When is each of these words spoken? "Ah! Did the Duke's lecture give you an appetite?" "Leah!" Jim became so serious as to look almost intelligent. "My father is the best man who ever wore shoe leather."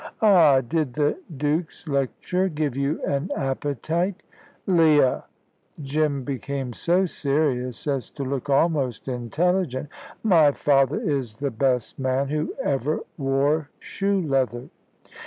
"Ah! 0.23 0.61
Did 0.61 0.95
the 0.95 1.15
Duke's 1.37 1.87
lecture 1.87 2.49
give 2.49 2.75
you 2.75 3.03
an 3.03 3.29
appetite?" 3.37 4.23
"Leah!" 4.65 5.25
Jim 5.79 6.23
became 6.23 6.73
so 6.73 7.05
serious 7.05 7.85
as 7.85 8.09
to 8.09 8.23
look 8.23 8.49
almost 8.49 9.07
intelligent. 9.07 9.89
"My 10.23 10.53
father 10.53 10.99
is 10.99 11.35
the 11.35 11.51
best 11.51 11.99
man 11.99 12.29
who 12.29 12.55
ever 12.63 13.01
wore 13.15 13.69
shoe 13.77 14.19
leather." 14.19 14.69